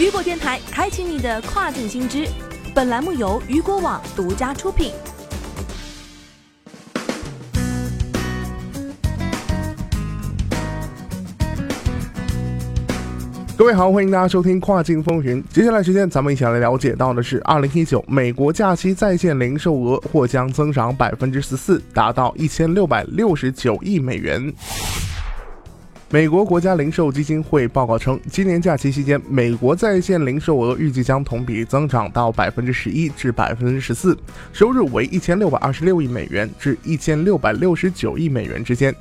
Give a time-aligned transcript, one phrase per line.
[0.00, 2.26] 雨果电台开启你的跨境新知，
[2.74, 4.92] 本栏目由雨果网独家出品。
[13.58, 15.44] 各位好，欢迎大家收听跨境风云。
[15.50, 24.50] 接下来时间，咱们一起来了解到的是，二零一九美国假期在线零售额或将增长百分之十四，达到一千六百六十九亿美元。
[26.12, 34.18] 美国国家零售基金会报告称，今年假期期间，美国在线零售额预计将同比增长到百分之十一至百分之十四，
[34.52, 38.92] 收入为一千六百二十六亿美元至一千六百六十九亿美元之间。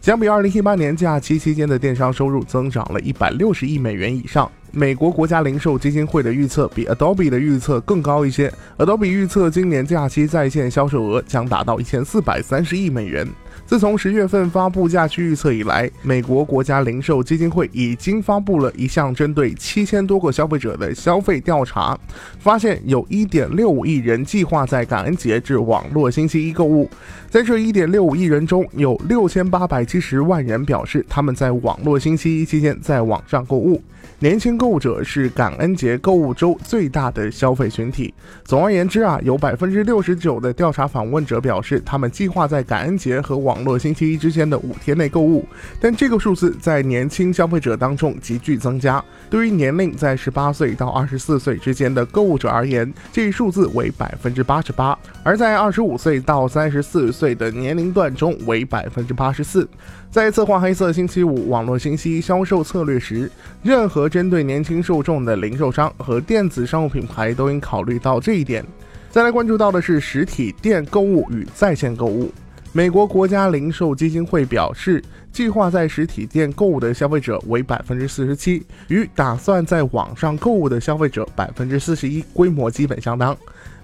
[0.00, 4.50] 相比二零一八年假期期间的电商收入增长了一百六十亿美元以上。
[4.72, 13.24] 美国国家零售基金会的预测比 Adobe 的预测更高一些，Adobe 预测今年假期在线销售额将达到一千四百三十亿美元。
[13.66, 21.98] 自从十月份发布假期预测以来，美国国家零售基金会已经发布了一项针对七千多个消费者的消费调查，
[22.38, 26.88] 发现有一点六五亿人计划在感恩节至网络星期一购物。
[27.28, 33.82] 在这一点六五亿人中，有六千八百七十万人表示他们在网络星期一期间在网上购物。
[34.20, 38.14] 年轻购物者是感恩节购物周最大的消费群体。
[38.44, 45.46] 总而言之啊，有百分之六十九的调查访问者表示，他们计划在感恩节和网网络星期一之间的五天内购物。
[45.80, 49.02] 但这个数字在年轻消费者当中急剧增加。
[49.30, 59.66] 对于年龄在十八岁到二十四岁之间的购物者而言，这一数字为百分之八十八；而在二十五岁到三十四岁的年龄段中为百分之八十四。
[60.10, 63.30] 在策划黑色星期五网络信息销售策略时，
[63.62, 68.64] 任何针对年轻受众的零售商和电子商务品牌都应考虑到这一点。
[69.10, 72.30] 再来关注到的是实体店购物与在线购物。
[72.76, 83.34] 美国国家零售基金会表示，计划在实体店购物的消费者为百分之四十七，与打算在网上购物的消费者百分之四十一规模基本相当。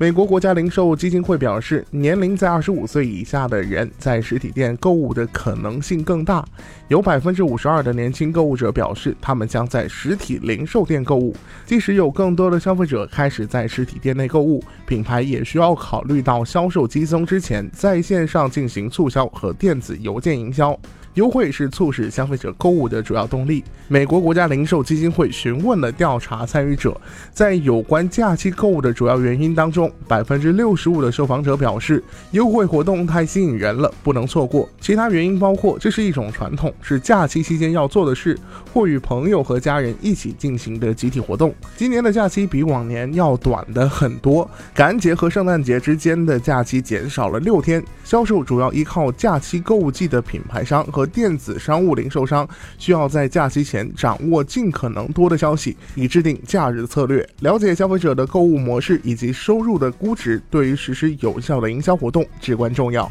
[0.00, 6.44] 美国国家零售基金会表示，年龄在二十五岁以下的人在实体店购物的可能性更大。
[6.86, 11.34] 有百分之五十二的年轻购物者表示，他们将在实体零售店购物。
[11.66, 20.78] 即使有更多的消费者开始在实体店内购物，品牌也需要考虑到销售激增之前，在线上进行促销和电子邮件营销。
[21.18, 23.64] 优惠是促使消费者购物的主要动力。
[23.88, 26.96] 美国国家零售基金会询问了调查参与者，
[27.32, 34.68] 在有关假期购物的主要原因当中，百分之六十五的受访者表示优惠活动太吸引人了，不能错过。
[34.80, 38.38] 其他原因包括这是一种传统，是假期期间要做的事，
[38.72, 41.52] 或与朋友和家人一起进行的集体活动。
[41.76, 47.82] 今年的假期比往年要短的很多，感恩节和圣诞节之间的假期减少了六天。
[48.04, 51.07] 销售主要依靠假期购物季的品牌商和。
[51.08, 52.48] 电子商务零售商
[52.78, 57.28] 需要在假期前掌握尽可能多的消息，以制定假日策略。
[57.40, 63.10] 了解消费者的购物模式以及收入的估值，对于实施有效的营销活动至关重要。